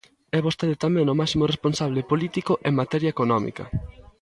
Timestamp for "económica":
3.15-3.63